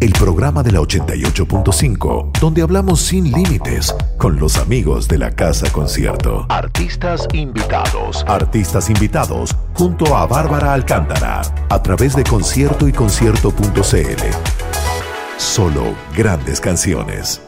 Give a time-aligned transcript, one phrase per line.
[0.00, 5.72] El programa de la 88.5, donde hablamos sin límites con los amigos de la Casa
[5.72, 6.46] Concierto.
[6.50, 8.24] Artistas invitados.
[8.28, 14.22] Artistas invitados junto a Bárbara Alcántara a través de concierto y concierto.cl.
[15.36, 15.82] Solo
[16.16, 17.42] grandes canciones.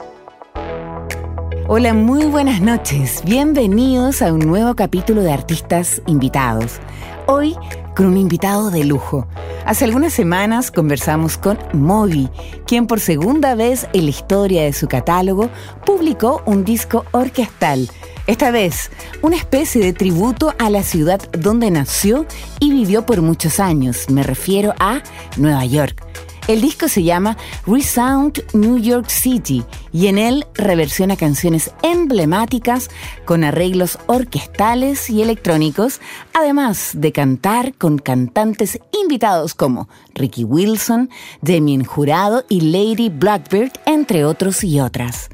[1.68, 3.22] Hola, muy buenas noches.
[3.24, 6.80] Bienvenidos a un nuevo capítulo de Artistas Invitados.
[7.28, 7.54] Hoy
[8.00, 9.26] con un invitado de lujo.
[9.66, 12.30] Hace algunas semanas conversamos con Moby,
[12.66, 15.50] quien por segunda vez en la historia de su catálogo
[15.84, 17.90] publicó un disco orquestal.
[18.26, 22.24] Esta vez, una especie de tributo a la ciudad donde nació
[22.58, 24.08] y vivió por muchos años.
[24.08, 25.02] Me refiero a
[25.36, 26.02] Nueva York.
[26.48, 32.90] El disco se llama Resound New York City y en él reversiona canciones emblemáticas
[33.24, 36.00] con arreglos orquestales y electrónicos,
[36.34, 41.10] además de cantar con cantantes invitados como Ricky Wilson,
[41.40, 45.30] Damien Jurado y Lady Blackbird, entre otros y otras.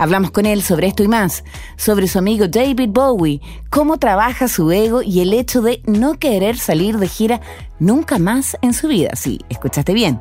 [0.00, 1.44] Hablamos con él sobre esto y más,
[1.76, 6.58] sobre su amigo David Bowie, cómo trabaja su ego y el hecho de no querer
[6.58, 7.42] salir de gira
[7.78, 9.10] nunca más en su vida.
[9.14, 10.18] Sí, escuchaste bien.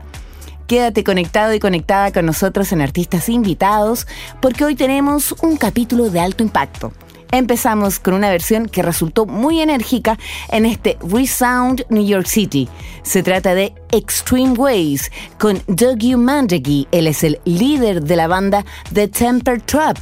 [0.70, 4.06] Quédate conectado y conectada con nosotros en Artistas Invitados,
[4.40, 6.94] porque hoy tenemos un capítulo de alto impacto.
[7.32, 10.20] Empezamos con una versión que resultó muy enérgica
[10.52, 12.70] en este Resound New York City.
[13.02, 16.88] Se trata de Extreme Ways con Dougie Mandegi.
[16.92, 19.98] Él es el líder de la banda The Temper Trap.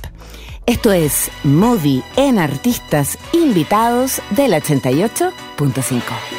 [0.65, 6.36] Esto es Movie en Artistas Invitados del 88.5.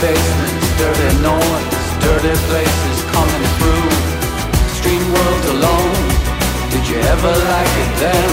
[0.00, 3.88] basements, dirty noise, dirty places coming through.
[4.68, 6.02] Extreme world alone,
[6.72, 8.30] did you ever like it then?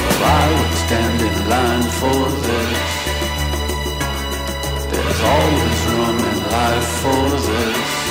[0.00, 2.92] Well, I would stand in line for this.
[4.90, 8.01] There's always room in life for this.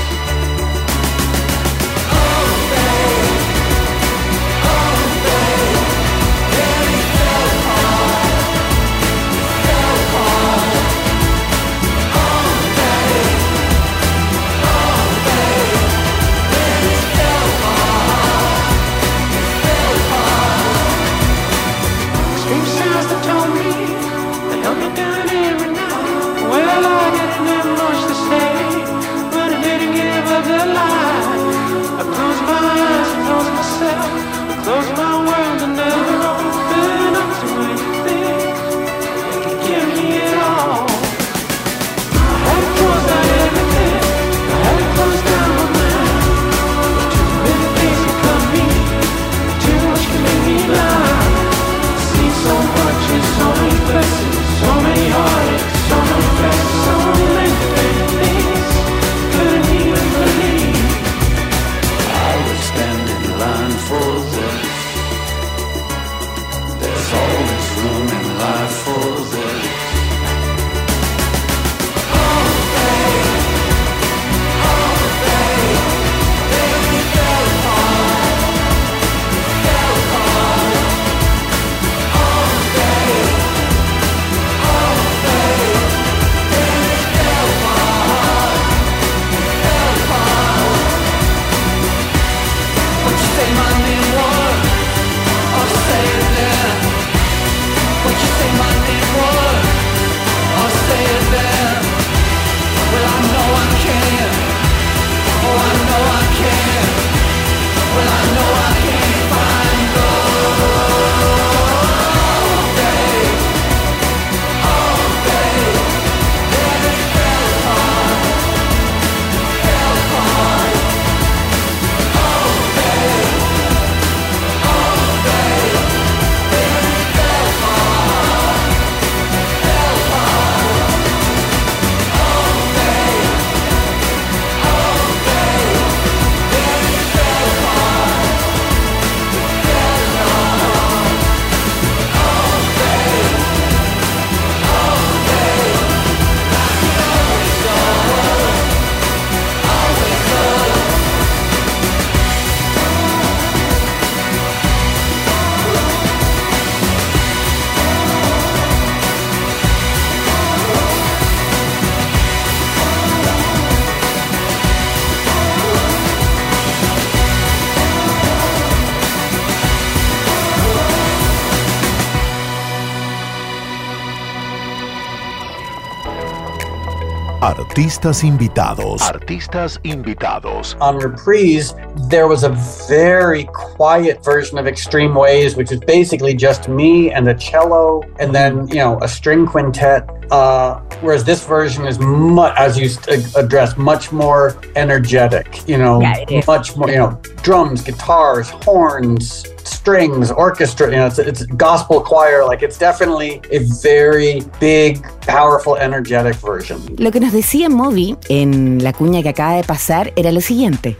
[177.41, 179.01] Artistas invitados.
[179.01, 180.75] Artistas invitados.
[180.79, 181.73] On Reprise,
[182.07, 182.49] there was a
[182.87, 188.35] very quiet version of Extreme Ways, which is basically just me and the cello, and
[188.35, 190.07] then, you know, a string quintet.
[190.29, 192.87] Uh, whereas this version is, much, as you
[193.35, 200.31] address, much more energetic, you know, yeah, much more, you know, drums, guitars, horns, strings,
[200.31, 206.35] orchestra, you know, it's, it's gospel choir, like it's definitely a very big, powerful, energetic
[206.35, 206.79] version.
[206.97, 210.97] Lo que nos decía Moby en la cuña que acaba de pasar era lo siguiente.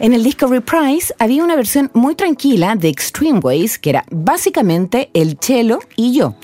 [0.00, 5.10] En el disco Reprise había una versión muy tranquila de Extreme Ways, que era básicamente
[5.12, 6.34] el cello y yo.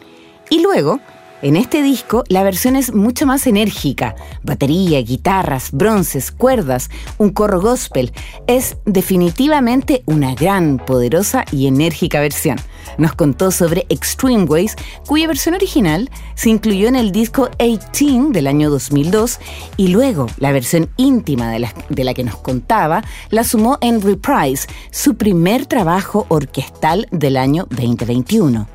[0.50, 1.00] Y luego
[1.42, 4.14] en este disco la versión es mucho más enérgica.
[4.42, 8.12] Batería, guitarras, bronces, cuerdas, un corro gospel.
[8.46, 12.58] Es definitivamente una gran, poderosa y enérgica versión.
[12.98, 14.76] Nos contó sobre Extreme Ways,
[15.06, 19.40] cuya versión original se incluyó en el disco 18 del año 2002
[19.76, 24.00] y luego la versión íntima de la, de la que nos contaba la sumó en
[24.00, 28.68] Reprise, su primer trabajo orquestal del año 2021.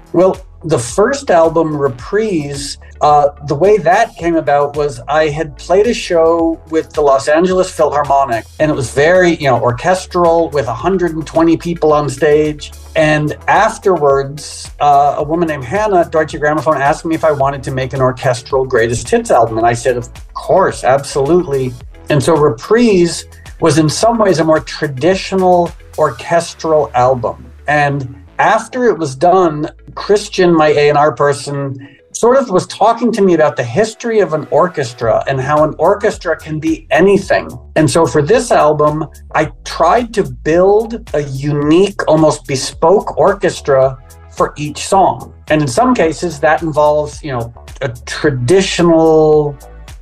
[0.63, 5.93] The first album, Reprise, uh, the way that came about was I had played a
[5.93, 11.57] show with the Los Angeles Philharmonic, and it was very, you know, orchestral with 120
[11.57, 12.73] people on stage.
[12.95, 17.71] And afterwards, uh, a woman named Hannah Deutsche Grammophon asked me if I wanted to
[17.71, 19.57] make an orchestral greatest hits album.
[19.57, 21.73] And I said, of course, absolutely.
[22.09, 23.25] And so Reprise
[23.61, 27.45] was in some ways a more traditional orchestral album.
[27.67, 33.33] And after it was done, Christian, my A&R person, sort of was talking to me
[33.33, 37.49] about the history of an orchestra and how an orchestra can be anything.
[37.75, 39.05] And so for this album,
[39.35, 43.97] I tried to build a unique, almost bespoke orchestra
[44.31, 45.33] for each song.
[45.49, 49.57] And in some cases that involves, you know, a traditional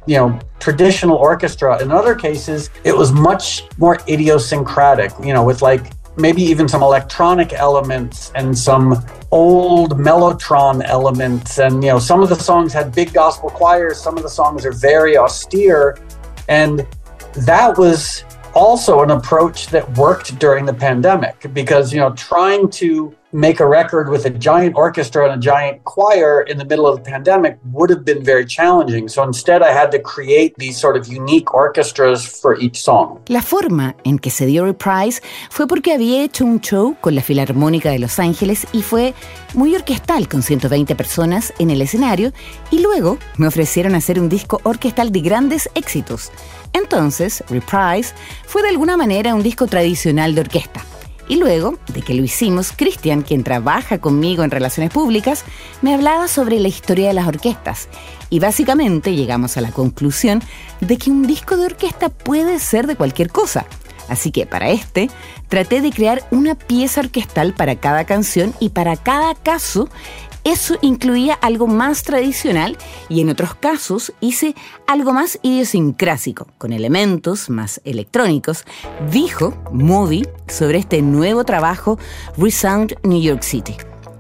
[0.08, 5.62] you know traditional orchestra in other cases it was much more idiosyncratic you know with
[5.62, 11.60] like maybe even some electronic elements and some old mellotron elements.
[11.60, 14.02] And you know some of the songs had big gospel choirs.
[14.02, 15.98] Some of the songs are very austere.
[16.50, 16.88] And
[17.46, 23.16] that was also an approach that worked during the pandemic because you know trying to
[23.38, 26.96] make a record with a giant orchestra and a giant choir in the middle of
[26.98, 29.08] the pandemic would have been very challenging.
[29.08, 33.20] So instead I had to create these sort of unique orchestras for each song.
[33.28, 37.22] La forma en que se dio Reprise fue porque había hecho un show con la
[37.22, 39.14] Filarmónica de Los Ángeles y fue
[39.54, 42.34] muy orquestal con 120 personas en el escenario
[42.72, 46.32] y luego me ofrecieron hacer un disco orquestal de grandes éxitos.
[46.74, 48.16] Entonces, Reprise
[48.48, 50.82] fue de alguna manera un disco tradicional de orquesta.
[51.30, 55.44] Y luego de que lo hicimos, Cristian, quien trabaja conmigo en relaciones públicas,
[55.82, 57.90] me hablaba sobre la historia de las orquestas.
[58.30, 60.42] Y básicamente llegamos a la conclusión
[60.80, 63.66] de que un disco de orquesta puede ser de cualquier cosa.
[64.10, 65.10] Así que para este
[65.50, 69.90] traté de crear una pieza orquestal para cada canción y para cada caso
[70.48, 72.78] eso incluía algo más tradicional
[73.10, 74.56] y en otros casos hice
[74.88, 78.64] algo más idiosincrásico, con elementos más electrónicos,
[79.12, 82.00] dijo Moody sobre este nuevo trabajo
[82.38, 83.76] Resound New York City.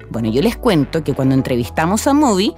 [0.09, 2.53] Bueno, yo les cuento que cuando entrevistamos a Moody,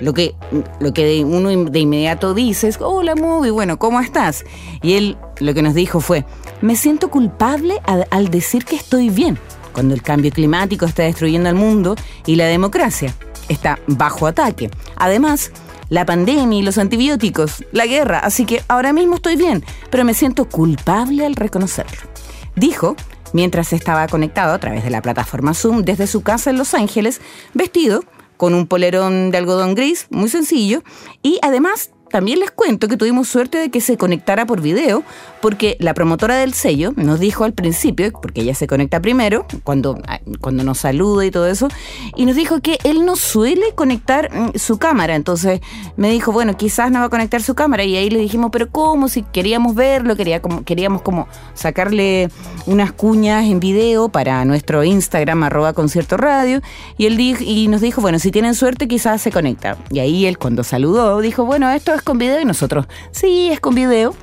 [0.00, 0.34] lo que,
[0.80, 4.44] lo que uno de inmediato dice es, hola Moody, bueno, ¿cómo estás?
[4.82, 6.26] Y él lo que nos dijo fue,
[6.60, 9.38] me siento culpable al decir que estoy bien
[9.74, 13.14] cuando el cambio climático está destruyendo al mundo y la democracia
[13.48, 14.70] está bajo ataque.
[14.96, 15.50] Además,
[15.90, 20.14] la pandemia y los antibióticos, la guerra, así que ahora mismo estoy bien, pero me
[20.14, 22.08] siento culpable al reconocerlo.
[22.56, 22.96] Dijo
[23.34, 27.20] mientras estaba conectado a través de la plataforma Zoom desde su casa en Los Ángeles,
[27.52, 28.04] vestido
[28.36, 30.82] con un polerón de algodón gris muy sencillo
[31.22, 35.02] y además también les cuento que tuvimos suerte de que se conectara por video,
[35.44, 39.98] porque la promotora del sello nos dijo al principio, porque ella se conecta primero, cuando,
[40.08, 41.68] ah, cuando nos saluda y todo eso,
[42.16, 45.14] y nos dijo que él no suele conectar mm, su cámara.
[45.14, 45.60] Entonces
[45.98, 47.84] me dijo, bueno, quizás no va a conectar su cámara.
[47.84, 49.08] Y ahí le dijimos, pero ¿cómo?
[49.08, 52.30] Si queríamos verlo, quería como, queríamos como sacarle
[52.64, 56.62] unas cuñas en video para nuestro Instagram, arroba concierto radio.
[56.96, 59.76] Y él dijo, y nos dijo, bueno, si tienen suerte, quizás se conecta.
[59.90, 62.40] Y ahí él, cuando saludó, dijo, bueno, esto es con video?
[62.40, 64.14] Y nosotros, sí, es con video.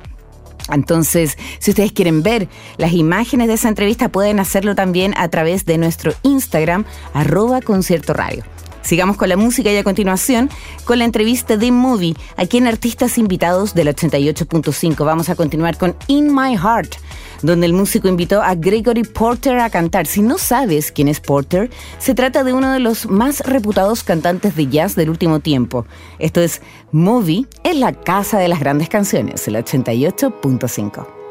[0.70, 5.64] Entonces, si ustedes quieren ver las imágenes de esa entrevista, pueden hacerlo también a través
[5.64, 8.44] de nuestro Instagram, arroba concierto radio.
[8.82, 10.50] Sigamos con la música y a continuación
[10.84, 15.04] con la entrevista de Movie, aquí en Artistas Invitados del 88.5.
[15.04, 16.96] Vamos a continuar con In My Heart,
[17.42, 20.06] donde el músico invitó a Gregory Porter a cantar.
[20.06, 24.56] Si no sabes quién es Porter, se trata de uno de los más reputados cantantes
[24.56, 25.86] de jazz del último tiempo.
[26.18, 31.21] Esto es Movie en la Casa de las Grandes Canciones, el 88.5.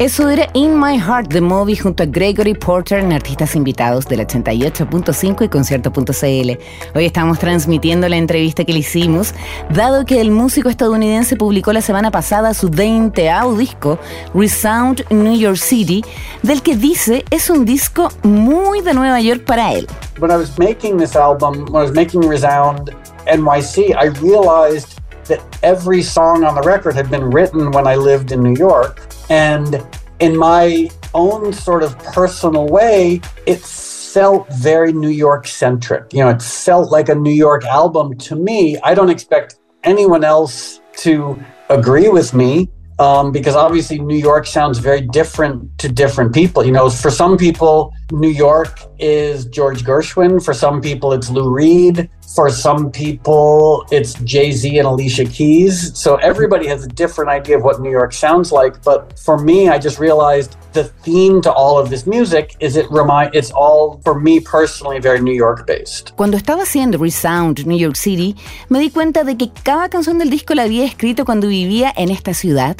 [0.00, 4.20] Eso era In My Heart, The Movie, junto a Gregory Porter en Artistas Invitados del
[4.20, 6.58] 88.5 y concierto.cl.
[6.94, 9.34] Hoy estamos transmitiendo la entrevista que le hicimos,
[9.68, 13.98] dado que el músico estadounidense publicó la semana pasada su 20 disco,
[14.32, 16.02] Resound New York City,
[16.42, 19.86] del que dice es un disco muy de Nueva York para él.
[20.18, 22.90] When I was making this album, when I was making Resound
[23.26, 28.32] NYC, I realized that every song on the record had been written when I lived
[28.32, 29.09] in New York.
[29.30, 29.82] And
[30.18, 36.12] in my own sort of personal way, it felt very New York centric.
[36.12, 38.76] You know, it felt like a New York album to me.
[38.82, 44.78] I don't expect anyone else to agree with me um, because obviously New York sounds
[44.78, 46.64] very different to different people.
[46.64, 50.44] You know, for some people, New York is George Gershwin.
[50.44, 52.10] For some people, it's Lou Reed.
[52.34, 55.98] For some people, it's Jay Z and Alicia Keys.
[55.98, 58.80] So everybody has a different idea of what New York sounds like.
[58.84, 62.86] But for me, I just realized the theme to all of this music is it
[62.88, 66.12] remind it's all for me personally very New York based.
[66.16, 68.36] Cuando estaba haciendo Resound New York City,
[68.68, 72.10] me di cuenta de que cada canción del disco la había escrito cuando vivía en
[72.10, 72.76] esta ciudad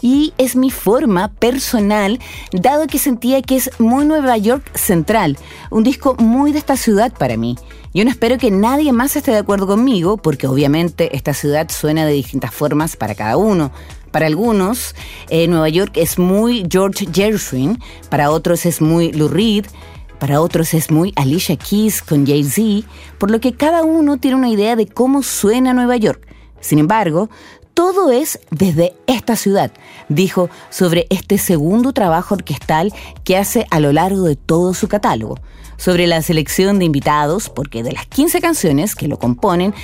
[0.00, 2.20] y es mi forma personal,
[2.52, 5.38] dado que sentía que es muy Nueva York central,
[5.70, 7.56] un disco muy de esta ciudad para mí.
[7.94, 12.06] Yo no espero que nadie más esté de acuerdo conmigo, porque obviamente esta ciudad suena
[12.06, 13.70] de distintas formas para cada uno.
[14.10, 14.94] Para algunos,
[15.28, 17.78] eh, Nueva York es muy George Gershwin,
[18.08, 19.66] para otros es muy Lou Reed,
[20.18, 24.48] para otros es muy Alicia Keys con Jay-Z, por lo que cada uno tiene una
[24.48, 26.26] idea de cómo suena Nueva York.
[26.60, 27.28] Sin embargo,
[27.74, 29.72] todo es desde esta ciudad,
[30.08, 32.92] dijo sobre este segundo trabajo orquestal
[33.24, 35.38] que hace a lo largo de todo su catálogo.
[35.76, 39.74] Sobre la selección de invitados, porque de las 15 canciones que lo componen,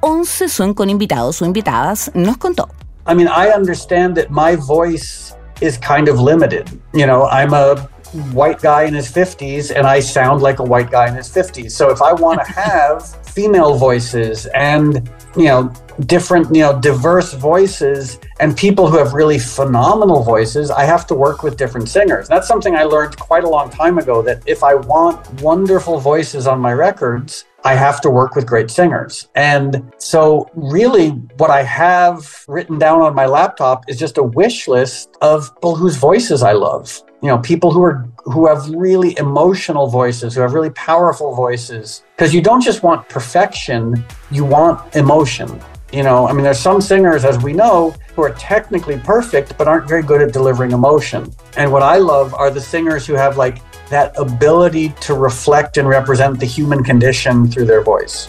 [0.00, 2.68] 11 son con invitados o invitadas, nos contó.
[3.08, 6.68] I mean, I understand that my voice is kind of limited.
[6.92, 7.88] You know, I'm a
[8.32, 11.72] white guy in his 50s and I sound like a white guy in his 50s.
[11.72, 15.72] So if I want to have female voices and, you know,
[16.06, 21.14] different, you know, diverse voices and people who have really phenomenal voices, I have to
[21.14, 22.28] work with different singers.
[22.28, 26.46] That's something I learned quite a long time ago that if I want wonderful voices
[26.46, 29.28] on my records, I have to work with great singers.
[29.34, 34.68] And so, really, what I have written down on my laptop is just a wish
[34.68, 37.02] list of people whose voices I love.
[37.22, 42.02] You know, people who are who have really emotional voices, who have really powerful voices.
[42.16, 45.60] Because you don't just want perfection, you want emotion.
[45.92, 49.68] You know, I mean, there's some singers, as we know, who are technically perfect but
[49.68, 51.32] aren't very good at delivering emotion.
[51.56, 55.88] And what I love are the singers who have like that ability to reflect and
[55.88, 58.28] represent the human condition through their voice.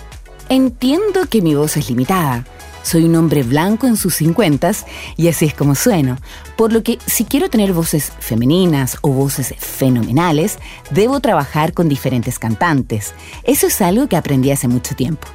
[0.49, 2.45] Entiendo que mi voz es limitada.
[2.87, 4.85] Soy un hombre blanco en sus cincuentas
[5.17, 6.17] y así es como sueno.
[6.55, 10.57] Por lo que si quiero tener voces femeninas o voces fenomenales,
[10.91, 13.13] debo trabajar con diferentes cantantes.
[13.43, 15.27] Eso es algo que aprendí hace mucho tiempo.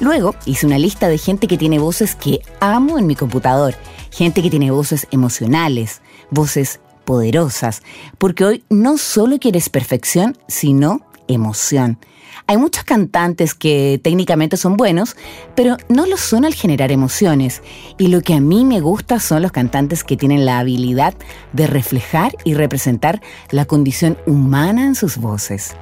[0.00, 3.74] Luego hice una lista de gente que tiene voces que amo en mi computador,
[4.10, 7.82] gente que tiene voces emocionales, voces poderosas,
[8.18, 11.00] porque hoy no solo quieres perfección, sino
[11.34, 11.98] emoción.
[12.46, 15.16] Hay muchos cantantes que técnicamente son buenos,
[15.54, 17.62] pero no lo son al generar emociones.
[17.98, 21.14] Y lo que a mí me gusta son los cantantes que tienen la habilidad
[21.52, 25.74] de reflejar y representar la condición humana en sus voces.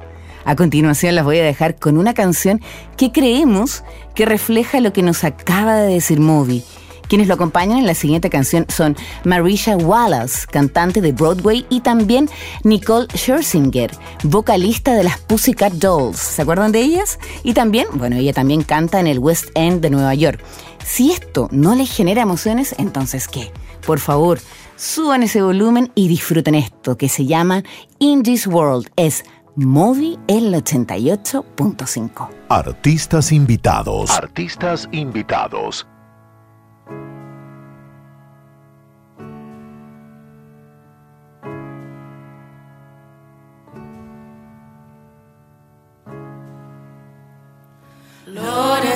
[0.43, 2.61] A continuación las voy a dejar con una canción
[2.97, 3.83] que creemos
[4.15, 6.63] que refleja lo que nos acaba de decir Moby
[7.11, 8.95] quienes lo acompañan en la siguiente canción son
[9.25, 12.29] Marisha Wallace, cantante de Broadway, y también
[12.63, 13.91] Nicole Scherzinger,
[14.23, 16.17] vocalista de las Pussycat Dolls.
[16.17, 17.19] ¿Se acuerdan de ellas?
[17.43, 20.41] Y también, bueno, ella también canta en el West End de Nueva York.
[20.85, 23.51] Si esto no les genera emociones, entonces ¿qué?
[23.85, 24.39] Por favor,
[24.77, 27.61] suban ese volumen y disfruten esto que se llama
[27.99, 28.89] In This World.
[28.95, 29.25] Es
[29.57, 32.29] Movi el 88.5.
[32.47, 34.11] Artistas invitados.
[34.11, 35.85] Artistas invitados.
[48.27, 48.90] Lord.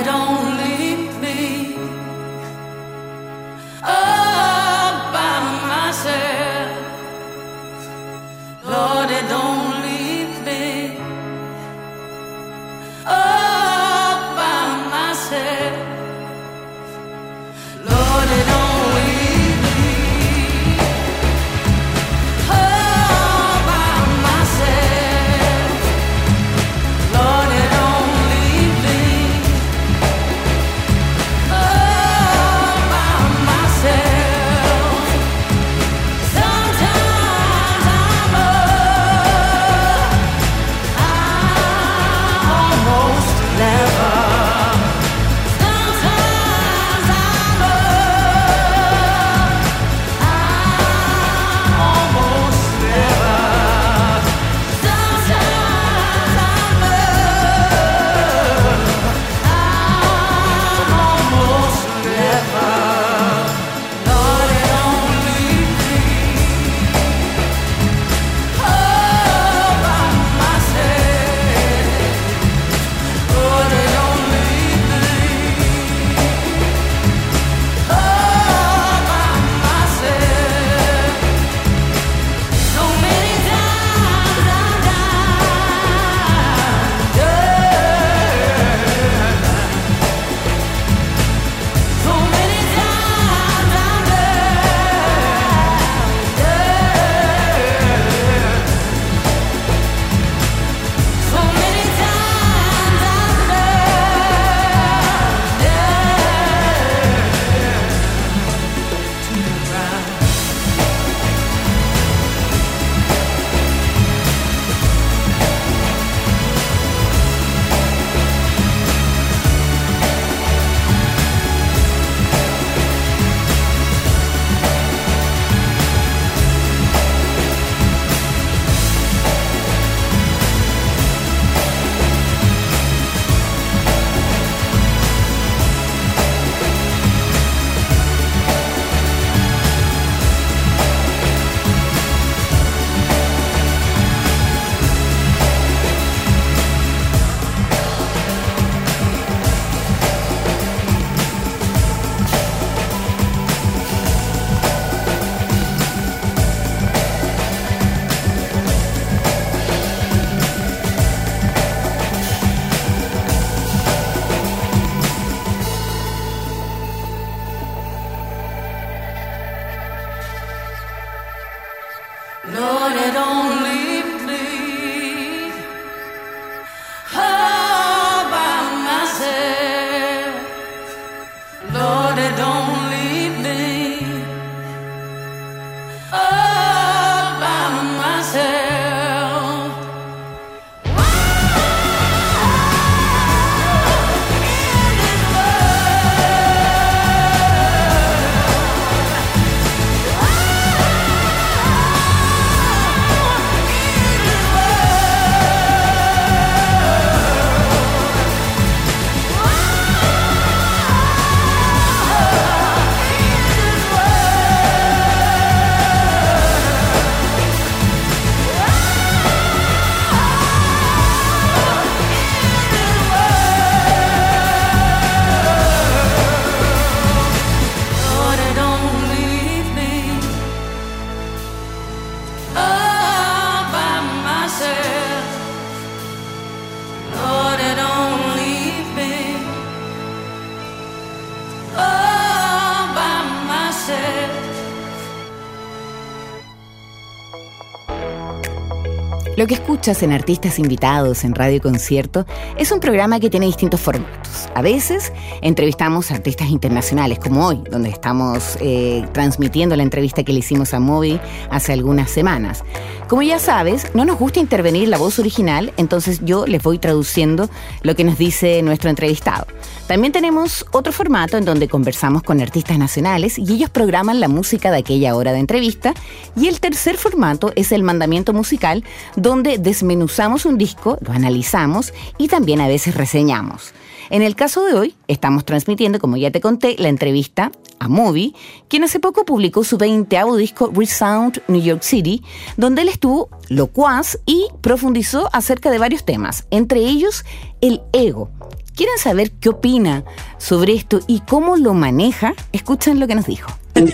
[249.45, 252.25] Lo que escuchas en Artistas Invitados en Radio Concierto
[252.57, 254.24] es un programa que tiene distintos formatos.
[254.53, 260.39] A veces entrevistamos artistas internacionales, como hoy, donde estamos eh, transmitiendo la entrevista que le
[260.39, 261.19] hicimos a Moby
[261.49, 262.63] hace algunas semanas.
[263.07, 267.49] Como ya sabes, no nos gusta intervenir la voz original, entonces yo les voy traduciendo
[267.83, 269.45] lo que nos dice nuestro entrevistado.
[269.87, 274.71] También tenemos otro formato en donde conversamos con artistas nacionales y ellos programan la música
[274.71, 275.93] de aquella hora de entrevista.
[276.35, 278.83] Y el tercer formato es el mandamiento musical,
[279.15, 283.73] donde desmenuzamos un disco, lo analizamos y también a veces reseñamos.
[284.09, 288.35] En el caso de hoy, estamos transmitiendo, como ya te conté, la entrevista a Moby,
[288.67, 292.23] quien hace poco publicó su 20 disco Resound New York City,
[292.55, 297.25] donde él estuvo locuaz y profundizó acerca de varios temas, entre ellos
[297.61, 298.29] el ego.
[298.75, 300.03] ¿Quieren saber qué opina
[300.37, 302.33] sobre esto y cómo lo maneja?
[302.51, 303.49] Escuchen lo que nos dijo.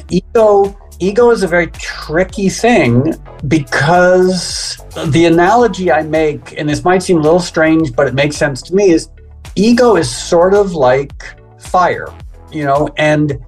[0.10, 3.16] ego, ego is a very tricky thing
[3.48, 4.78] because
[5.12, 8.62] the analogy I make, and this might seem a little strange, but it makes sense
[8.64, 9.10] to me, is
[9.56, 11.24] ego is sort of like
[11.60, 12.08] fire,
[12.52, 13.40] you know, and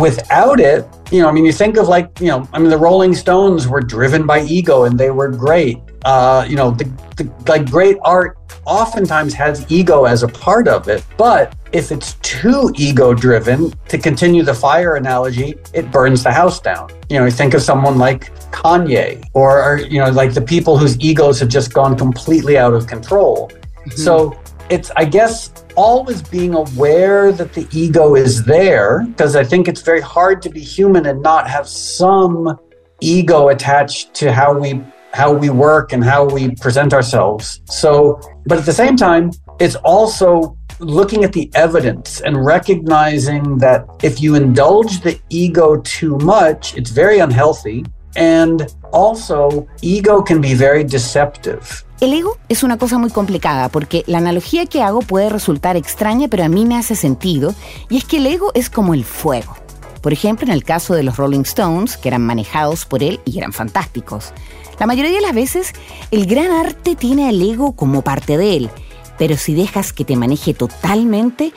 [0.00, 2.78] without it, you know, I mean, you think of like, you know, I mean, the
[2.78, 5.78] Rolling Stones were driven by ego and they were great.
[6.04, 6.84] Uh, you know, the,
[7.16, 11.04] the, like great art oftentimes has ego as a part of it.
[11.16, 16.60] But if it's too ego driven, to continue the fire analogy, it burns the house
[16.60, 16.90] down.
[17.08, 20.78] You know, you think of someone like Kanye or, or you know, like the people
[20.78, 23.48] whose egos have just gone completely out of control.
[23.48, 23.90] Mm-hmm.
[23.90, 24.38] So
[24.70, 29.82] it's, I guess, always being aware that the ego is there, because I think it's
[29.82, 32.58] very hard to be human and not have some
[33.00, 37.60] ego attached to how we how we work and how we present ourselves.
[37.66, 43.84] So, but at the same time, it's also looking at the evidence and recognizing that
[44.02, 47.84] if you indulge the ego too much, it's very unhealthy.
[48.16, 51.84] And also, ego can be very deceptive.
[52.02, 56.26] El ego es una cosa muy complicada porque la analogía que hago puede resultar extraña,
[56.26, 57.54] pero a mí me hace sentido,
[57.88, 59.54] y es que el ego es como el fuego.
[60.00, 63.38] Por ejemplo, en el caso de los Rolling Stones, que eran manejados por él y
[63.38, 64.32] eran fantásticos.
[64.80, 65.74] La mayoría de las veces,
[66.10, 68.70] el gran arte tiene al ego como parte de él,
[69.16, 71.52] pero si dejas que te maneje totalmente,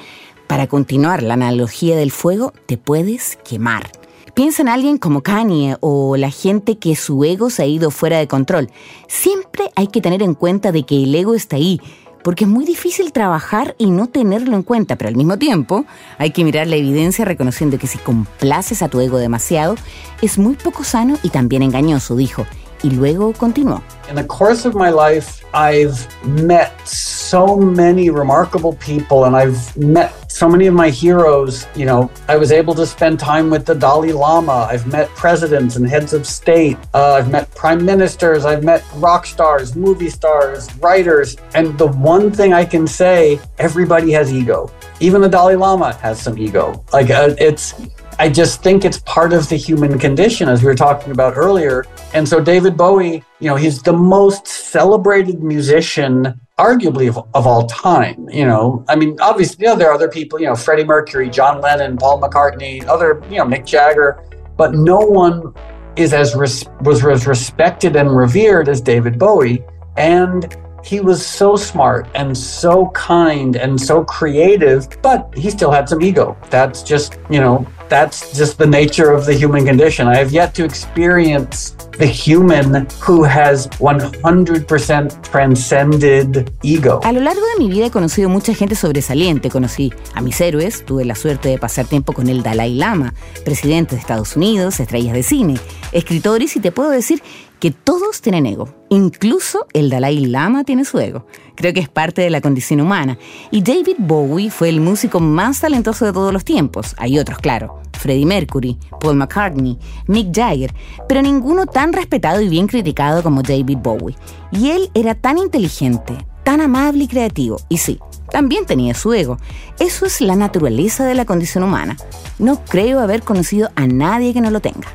[0.46, 3.90] para continuar la analogía del fuego, te puedes quemar.
[4.36, 8.18] Piensa en alguien como Kanye o la gente que su ego se ha ido fuera
[8.18, 8.70] de control.
[9.08, 11.80] Siempre hay que tener en cuenta de que el ego está ahí,
[12.22, 15.86] porque es muy difícil trabajar y no tenerlo en cuenta, pero al mismo tiempo
[16.18, 19.76] hay que mirar la evidencia reconociendo que si complaces a tu ego demasiado,
[20.22, 22.46] es muy poco sano y también engañoso, dijo.
[22.84, 23.82] Y luego continuó.
[24.10, 30.14] In the course of my life, I've met so many remarkable people and I've met
[30.32, 31.66] so many of my heroes.
[31.76, 34.68] You know, I was able to spend time with the Dalai Lama.
[34.70, 36.78] I've met presidents and heads of state.
[36.94, 38.46] Uh, I've met prime ministers.
[38.46, 41.38] I've met rock stars, movie stars, writers.
[41.54, 44.70] And the one thing I can say everybody has ego.
[45.00, 46.84] Even the Dalai Lama has some ego.
[46.92, 47.74] Like, uh, it's,
[48.18, 51.86] I just think it's part of the human condition, as we were talking about earlier.
[52.14, 57.68] And so, David Bowie, you know, he's the most celebrated musician, arguably of, of all
[57.68, 58.30] time.
[58.30, 61.30] You know, I mean, obviously, you know, there are other people, you know, Freddie Mercury,
[61.30, 64.24] John Lennon, Paul McCartney, other, you know, Mick Jagger,
[64.56, 65.54] but no one
[65.98, 69.62] is as res- was as respected and revered as David Bowie.
[69.98, 75.90] And he was so smart and so kind and so creative, but he still had
[75.90, 76.38] some ego.
[76.52, 80.08] That's just, you know, that's just the nature of the human condition.
[80.08, 87.00] I have yet to experience the human who has 100% transcended ego.
[87.04, 89.50] A lo largo de mi vida he conocido mucha gente sobresaliente.
[89.50, 93.96] Conocí a mis héroes, tuve la suerte de pasar tiempo con el Dalai Lama, presidente
[93.96, 95.56] de Estados Unidos, estrellas de cine,
[95.92, 97.24] escritores y te puedo decir
[97.66, 98.70] que todos tienen ego.
[98.90, 101.26] Incluso el Dalai Lama tiene su ego.
[101.56, 103.18] Creo que es parte de la condición humana.
[103.50, 106.94] Y David Bowie fue el músico más talentoso de todos los tiempos.
[107.00, 107.82] Hay otros, claro.
[107.94, 110.76] Freddie Mercury, Paul McCartney, Mick Jagger,
[111.08, 114.16] pero ninguno tan respetado y bien criticado como David Bowie.
[114.52, 117.58] Y él era tan inteligente, tan amable y creativo.
[117.68, 117.98] Y sí,
[118.30, 119.40] también tenía su ego.
[119.80, 121.98] Eso es la naturaleza de la condición humana.
[122.38, 124.88] No creo haber conocido a nadie que no lo tenga.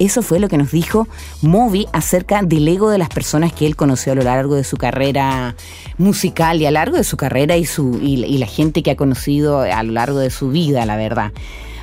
[0.00, 1.06] Eso fue lo que nos dijo
[1.42, 4.78] Moby acerca del ego de las personas que él conoció a lo largo de su
[4.78, 5.54] carrera
[5.98, 8.90] musical y a lo largo de su carrera y, su, y, y la gente que
[8.90, 11.32] ha conocido a lo largo de su vida, la verdad.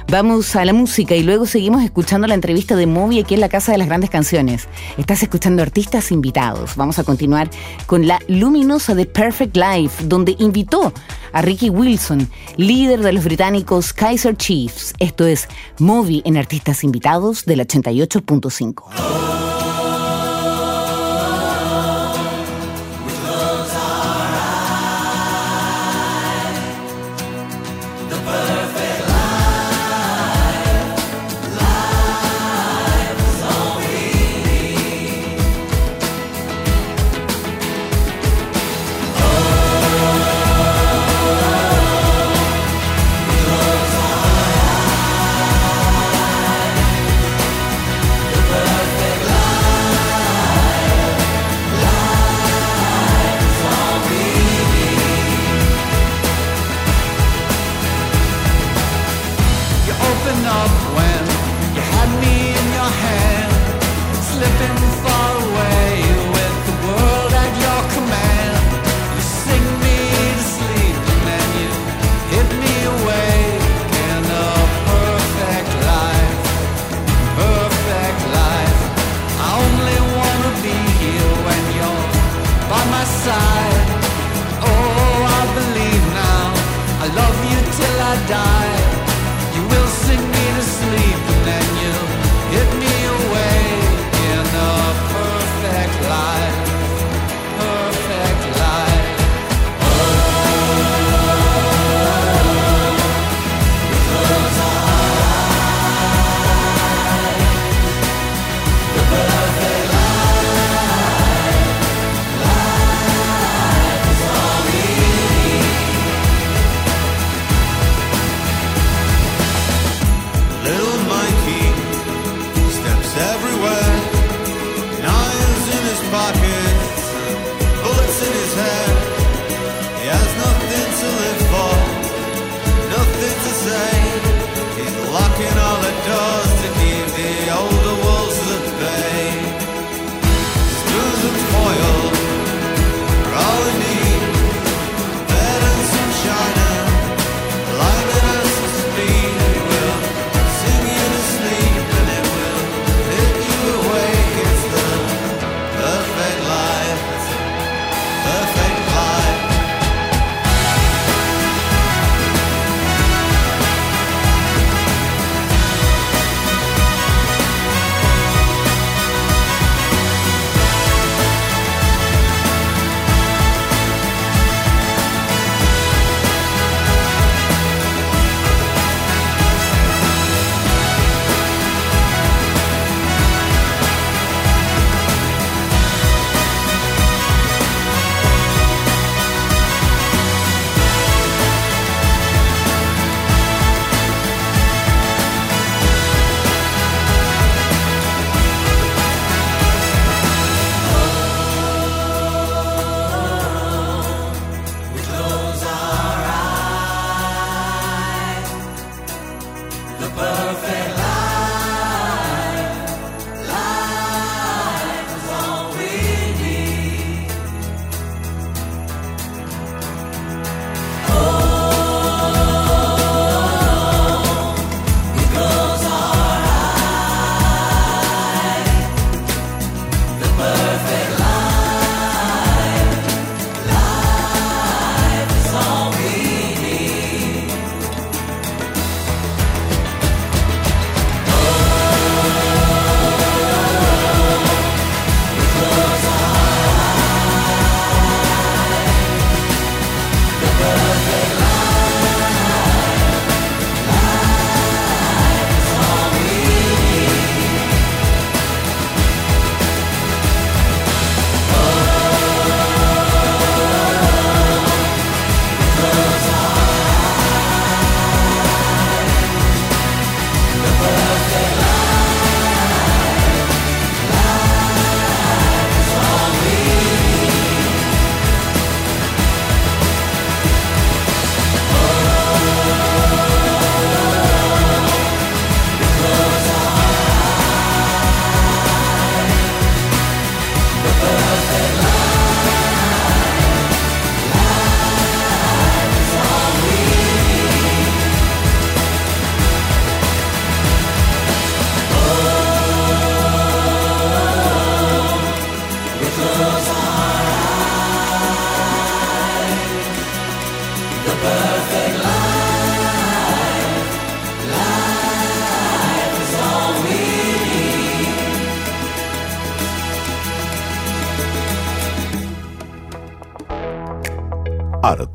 [0.10, 3.50] Vamos a la música y luego seguimos escuchando la entrevista de Moby aquí en la
[3.50, 4.70] Casa de las Grandes Canciones.
[4.98, 6.78] Estás escuchando artistas invitados.
[6.78, 7.50] Vamos a continuar
[7.88, 10.94] con la luminosa de Perfect Life, donde invitó
[11.34, 14.94] a Ricky Wilson, líder de los británicos Kaiser Chiefs.
[15.00, 19.57] Esto es Moby en Artistas Invitados del 88.5.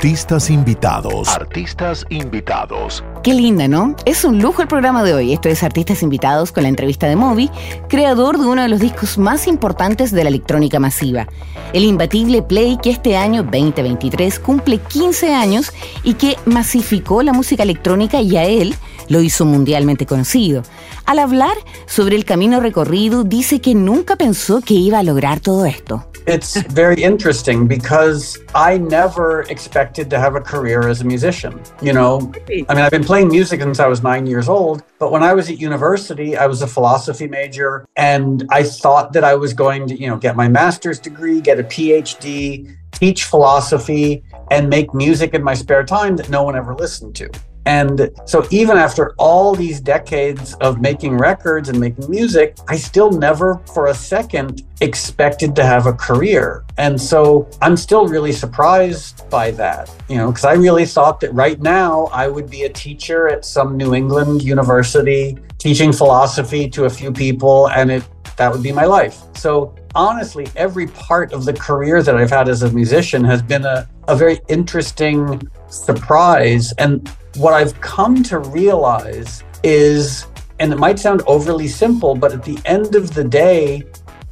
[0.03, 1.29] Artistas invitados.
[1.29, 3.05] Artistas invitados.
[3.23, 3.95] Qué linda, ¿no?
[4.05, 5.33] Es un lujo el programa de hoy.
[5.33, 7.53] Esto es Artistas Invitados con la entrevista de Moby,
[7.89, 11.29] creador de uno de los discos más importantes de la electrónica masiva.
[11.73, 15.71] El imbatible Play que este año 2023 cumple 15 años
[16.03, 18.75] y que masificó la música electrónica y a él
[19.09, 20.65] lo hizo mundialmente conocido.
[21.05, 21.55] Al hablar
[21.87, 26.09] sobre el camino recorrido, dice que nunca pensó que iba a lograr todo esto.
[26.27, 31.61] It's very interesting because I never expected to have a career as a musician.
[31.81, 35.11] You know, I mean, I've been playing music since I was nine years old, but
[35.11, 39.35] when I was at university, I was a philosophy major and I thought that I
[39.35, 44.69] was going to, you know, get my master's degree, get a PhD, teach philosophy, and
[44.69, 47.31] make music in my spare time that no one ever listened to.
[47.65, 53.11] And so, even after all these decades of making records and making music, I still
[53.11, 56.65] never for a second expected to have a career.
[56.77, 61.33] And so, I'm still really surprised by that, you know, because I really thought that
[61.33, 66.87] right now I would be a teacher at some New England university, teaching philosophy to
[66.87, 68.03] a few people, and it
[68.37, 69.23] that would be my life.
[69.37, 73.65] So, honestly, every part of the career that I've had as a musician has been
[73.65, 76.73] a, a very interesting surprise.
[76.79, 80.27] And what I've come to realize is,
[80.59, 83.83] and it might sound overly simple, but at the end of the day,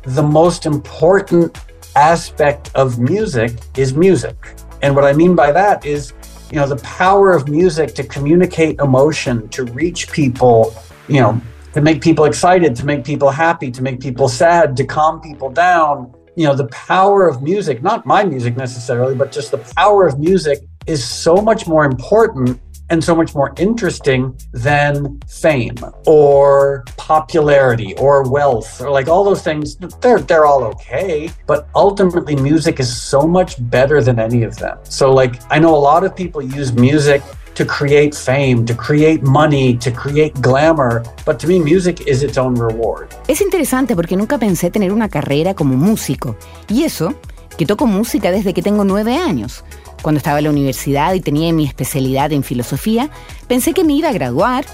[0.02, 1.58] the most important
[1.96, 4.36] aspect of music is music.
[4.82, 6.14] And what I mean by that is,
[6.50, 10.74] you know, the power of music to communicate emotion, to reach people,
[11.08, 11.40] you know,
[11.74, 15.50] to make people excited, to make people happy, to make people sad, to calm people
[15.50, 16.12] down.
[16.36, 20.18] You know, the power of music, not my music necessarily, but just the power of
[20.18, 22.60] music is so much more important
[22.90, 29.42] and so much more interesting than fame or popularity or wealth or like all those
[29.42, 34.56] things they're they're all okay but ultimately music is so much better than any of
[34.56, 37.22] them so like i know a lot of people use music
[37.60, 42.38] to create fame, to create money, to create glamour, but to me music is its
[42.38, 43.08] own reward.
[43.28, 46.36] Es interesante porque nunca pensé tener una carrera como músico.
[46.68, 47.12] Y eso,
[47.58, 49.62] que toco música desde que tengo nueve años.
[50.00, 53.10] Cuando estaba en la universidad y tenía mi especialidad en filosofía,
[53.46, 54.64] pensé que me iba a graduar,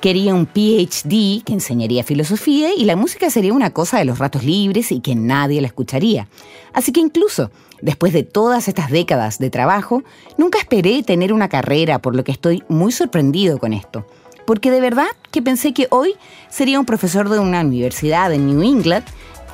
[0.00, 4.44] quería un PhD que enseñaría filosofía y la música sería una cosa de los ratos
[4.44, 6.28] libres y que nadie la escucharía.
[6.72, 7.50] Así que incluso
[7.82, 10.02] después de todas estas décadas de trabajo,
[10.36, 14.06] nunca esperé tener una carrera, por lo que estoy muy sorprendido con esto.
[14.46, 16.14] Porque de verdad que pensé que hoy
[16.48, 19.04] sería un profesor de una universidad en New England,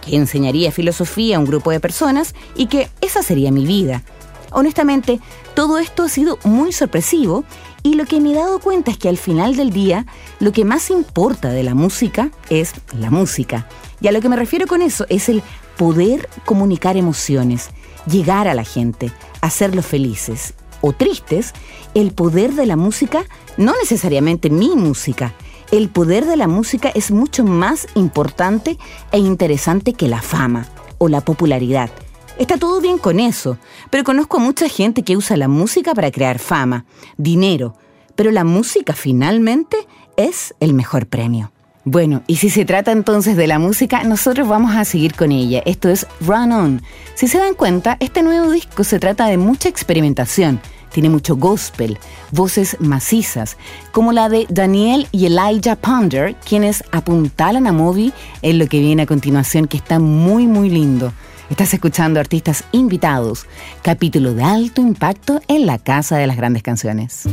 [0.05, 4.03] que enseñaría filosofía a un grupo de personas y que esa sería mi vida.
[4.51, 5.21] Honestamente,
[5.55, 7.45] todo esto ha sido muy sorpresivo
[7.83, 10.07] y lo que me he dado cuenta es que al final del día
[10.41, 13.67] lo que más importa de la música es la música.
[14.01, 15.43] Y a lo que me refiero con eso es el
[15.77, 17.71] poder comunicar emociones,
[18.07, 21.53] llegar a la gente, hacerlos felices o tristes.
[21.95, 23.25] El poder de la música,
[23.57, 25.35] no necesariamente mi música,
[25.73, 28.79] el poder de la música es mucho más importante
[29.11, 30.67] e interesante que la fama
[30.99, 31.91] o la popularidad.
[32.39, 33.57] Está todo bien con eso,
[33.89, 36.85] pero conozco a mucha gente que usa la música para crear fama,
[37.17, 37.75] dinero,
[38.17, 39.77] pero la música finalmente
[40.17, 41.53] es el mejor premio.
[41.85, 45.63] Bueno, y si se trata entonces de la música, nosotros vamos a seguir con ella.
[45.67, 46.83] Esto es Run On.
[47.15, 50.61] Si se dan cuenta, este nuevo disco se trata de mucha experimentación.
[50.93, 51.99] Tiene mucho gospel,
[52.31, 53.57] voces macizas,
[53.91, 58.13] como la de Daniel y Elijah Ponder, quienes apuntalan a Moby
[58.43, 61.13] en lo que viene a continuación, que está muy, muy lindo.
[61.51, 63.47] Estás escuchando Artistas Invitados,
[63.83, 67.27] capítulo de alto impacto en la Casa de las Grandes Canciones.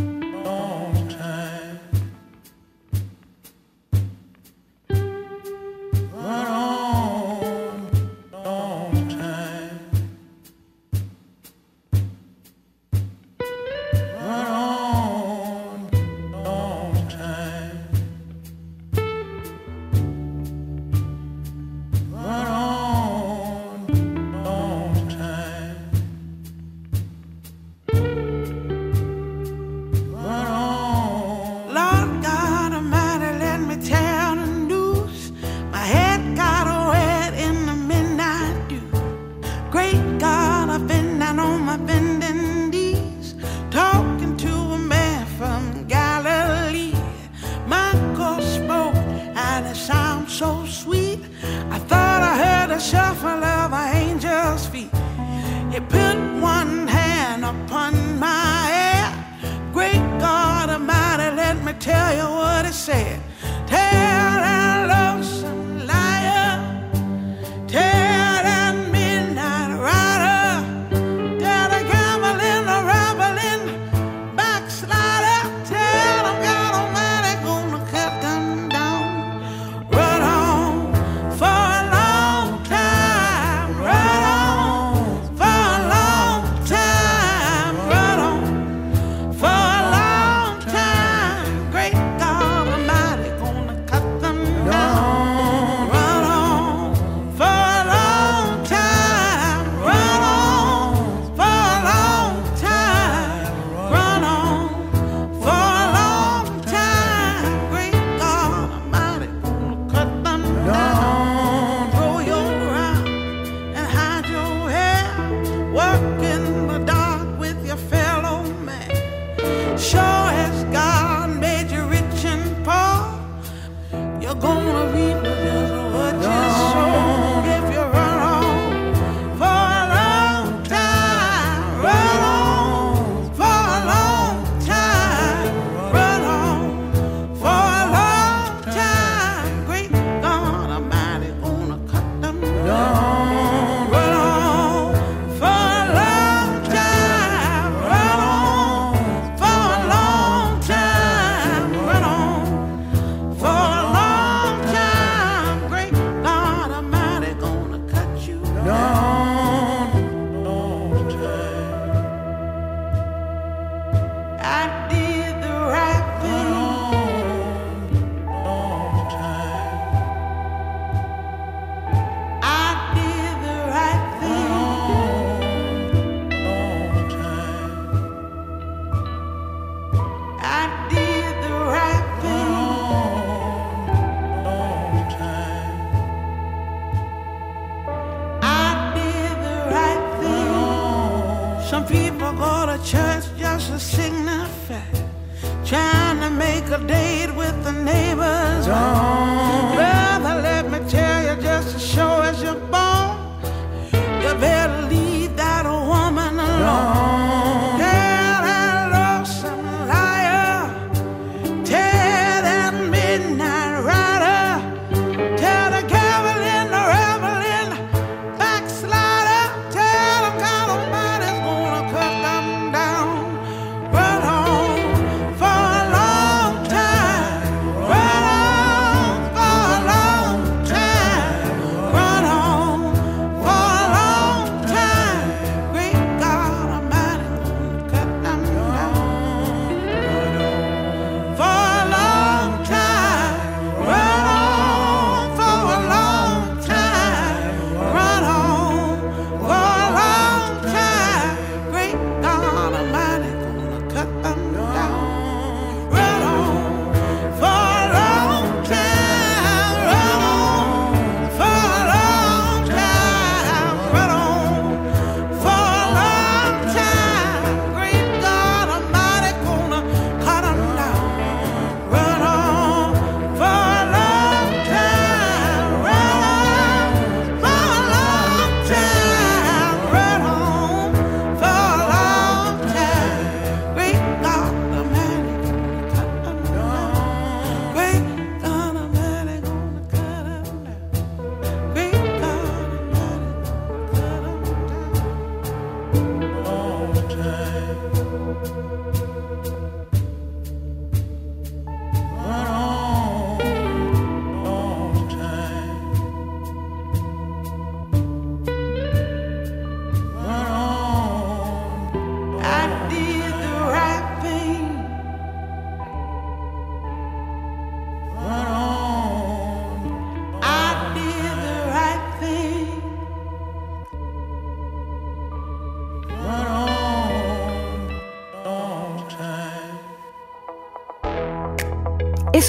[62.89, 63.28] sad.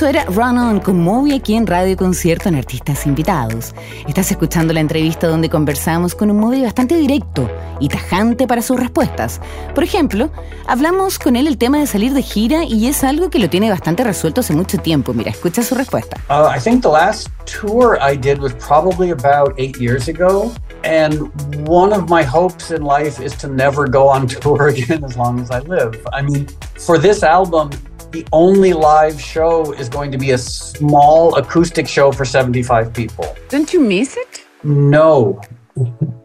[0.01, 3.74] Eso era Run On con Moby aquí en Radio Concierto en Artistas Invitados.
[4.09, 8.80] Estás escuchando la entrevista donde conversamos con un Moby bastante directo y tajante para sus
[8.80, 9.42] respuestas.
[9.74, 10.30] Por ejemplo,
[10.66, 13.68] hablamos con él el tema de salir de gira y es algo que lo tiene
[13.68, 15.12] bastante resuelto hace mucho tiempo.
[15.12, 16.16] Mira, escucha su respuesta.
[16.30, 20.51] Uh, I think the last tour I did was probably about eight years ago.
[20.82, 21.30] And
[21.68, 25.40] one of my hopes in life is to never go on tour again as long
[25.40, 25.94] as I live.
[26.11, 26.46] I mean,
[26.78, 27.68] for this album,
[28.11, 33.37] the only live show is going to be a small acoustic show for 75 people.
[33.49, 34.45] Don't you miss it?
[34.65, 35.41] No.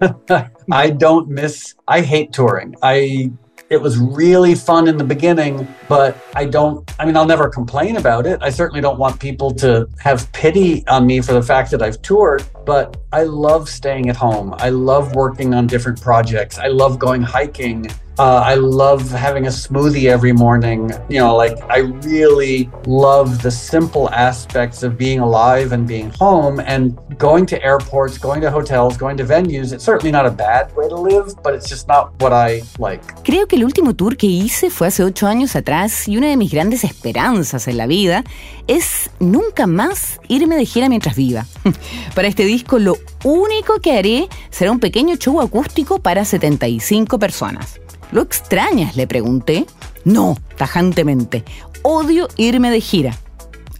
[0.71, 2.75] I don't miss I hate touring.
[2.81, 3.31] I
[3.69, 7.97] it was really fun in the beginning, but I don't I mean I'll never complain
[7.97, 8.39] about it.
[8.41, 12.01] I certainly don't want people to have pity on me for the fact that I've
[12.01, 14.55] toured, but I love staying at home.
[14.57, 16.57] I love working on different projects.
[16.57, 20.89] I love going hiking Uh, I love having a smoothie every morning.
[21.09, 26.61] You know, like I really love the simple aspects of being alive and being home
[26.61, 29.73] and going to airports, going to hotels, going to venues.
[29.73, 33.03] It's certainly not a bad way to live, but it's just not what I like.
[33.23, 36.37] Creo que el último tour que hice fue hace ocho años atrás y una de
[36.37, 38.23] mis grandes esperanzas en la vida
[38.67, 41.45] es nunca más irme de gira mientras viva.
[42.15, 42.95] Para este disco lo
[43.25, 47.81] único que haré será un pequeño show acústico para 75 personas.
[48.15, 48.95] ¿Lo extrañas?
[48.95, 49.65] Le pregunté.
[50.05, 51.43] No, tajantemente.
[51.83, 53.17] Odio irme de gira.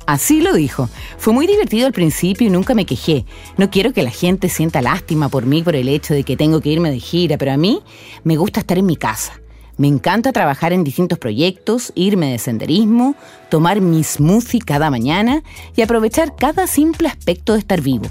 [0.07, 0.89] Así lo dijo.
[1.17, 3.23] Fue muy divertido al principio y nunca me quejé.
[3.55, 6.59] No quiero que la gente sienta lástima por mí por el hecho de que tengo
[6.59, 7.81] que irme de gira, pero a mí
[8.25, 9.39] me gusta estar en mi casa.
[9.77, 13.15] Me encanta trabajar en distintos proyectos, irme de senderismo,
[13.49, 15.43] tomar mi smoothie cada mañana
[15.77, 18.07] y aprovechar cada simple aspecto de estar vivo.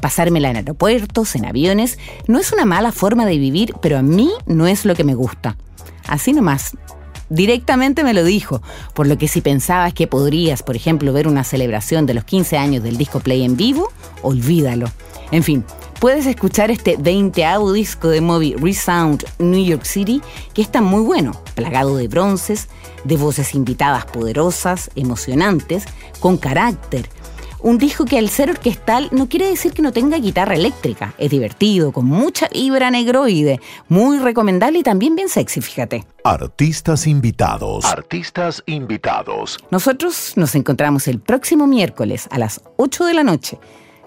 [0.00, 4.30] Pasármela en aeropuertos, en aviones, no es una mala forma de vivir, pero a mí
[4.46, 5.56] no es lo que me gusta.
[6.06, 6.76] Así nomás.
[7.28, 8.62] Directamente me lo dijo,
[8.94, 12.56] por lo que si pensabas que podrías, por ejemplo, ver una celebración de los 15
[12.56, 13.90] años del disco Play en vivo,
[14.22, 14.88] olvídalo.
[15.32, 15.64] En fin,
[15.98, 17.44] puedes escuchar este 20
[17.74, 20.22] disco de Moby Resound New York City,
[20.54, 22.68] que está muy bueno, plagado de bronces,
[23.02, 25.84] de voces invitadas poderosas, emocionantes,
[26.20, 27.08] con carácter,
[27.66, 31.14] un disco que al ser orquestal no quiere decir que no tenga guitarra eléctrica.
[31.18, 36.04] Es divertido, con mucha vibra negroide, muy recomendable y también bien sexy, fíjate.
[36.22, 37.84] Artistas invitados.
[37.84, 39.58] Artistas invitados.
[39.72, 43.58] Nosotros nos encontramos el próximo miércoles a las 8 de la noche.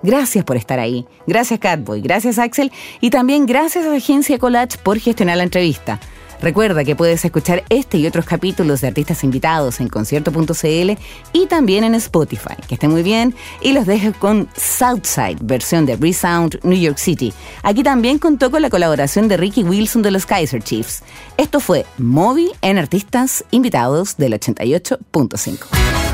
[0.04, 1.06] Gracias por estar ahí.
[1.28, 6.00] Gracias Catboy, gracias Axel y también gracias a la agencia Collage por gestionar la entrevista.
[6.42, 10.92] Recuerda que puedes escuchar este y otros capítulos de artistas invitados en concierto.cl
[11.34, 12.56] y también en Spotify.
[12.68, 17.34] Que esté muy bien y los dejo con Southside, versión de Resound New York City.
[17.64, 21.04] Aquí también contó con la colaboración de Ricky Wilson de los Kaiser Chiefs.
[21.38, 26.09] Esto fue Moby en Artistas Invitados del 88.5.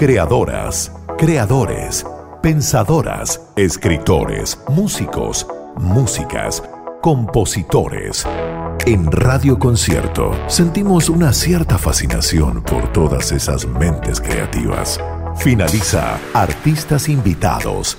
[0.00, 2.06] creadoras, creadores,
[2.42, 5.46] pensadoras, escritores, músicos,
[5.76, 6.62] músicas,
[7.02, 8.26] compositores.
[8.86, 14.98] En Radio Concierto sentimos una cierta fascinación por todas esas mentes creativas.
[15.36, 17.98] Finaliza Artistas Invitados,